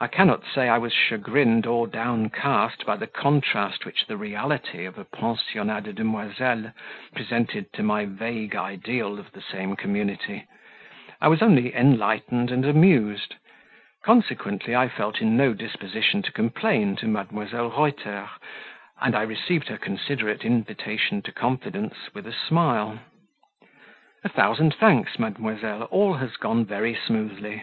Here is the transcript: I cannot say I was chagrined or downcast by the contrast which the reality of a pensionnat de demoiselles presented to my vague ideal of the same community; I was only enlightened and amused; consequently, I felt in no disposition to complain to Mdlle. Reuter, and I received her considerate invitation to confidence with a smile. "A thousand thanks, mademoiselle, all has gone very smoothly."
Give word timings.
I 0.00 0.06
cannot 0.06 0.44
say 0.46 0.70
I 0.70 0.78
was 0.78 0.94
chagrined 0.94 1.66
or 1.66 1.86
downcast 1.86 2.86
by 2.86 2.96
the 2.96 3.06
contrast 3.06 3.84
which 3.84 4.06
the 4.06 4.16
reality 4.16 4.86
of 4.86 4.96
a 4.96 5.04
pensionnat 5.04 5.82
de 5.82 5.92
demoiselles 5.92 6.72
presented 7.14 7.70
to 7.74 7.82
my 7.82 8.06
vague 8.06 8.56
ideal 8.56 9.18
of 9.18 9.30
the 9.32 9.42
same 9.42 9.76
community; 9.76 10.46
I 11.20 11.28
was 11.28 11.42
only 11.42 11.74
enlightened 11.74 12.50
and 12.50 12.64
amused; 12.64 13.34
consequently, 14.02 14.74
I 14.74 14.88
felt 14.88 15.20
in 15.20 15.36
no 15.36 15.52
disposition 15.52 16.22
to 16.22 16.32
complain 16.32 16.96
to 16.96 17.06
Mdlle. 17.06 17.74
Reuter, 17.76 18.30
and 19.02 19.14
I 19.14 19.20
received 19.20 19.68
her 19.68 19.76
considerate 19.76 20.46
invitation 20.46 21.20
to 21.20 21.30
confidence 21.30 22.14
with 22.14 22.26
a 22.26 22.32
smile. 22.32 23.00
"A 24.24 24.30
thousand 24.30 24.74
thanks, 24.76 25.18
mademoiselle, 25.18 25.82
all 25.90 26.14
has 26.14 26.38
gone 26.38 26.64
very 26.64 26.94
smoothly." 26.94 27.62